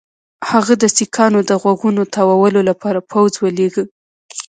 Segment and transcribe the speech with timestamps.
[0.49, 3.83] هغه د سیکهانو د غوږونو تاوولو لپاره پوځ ولېږه.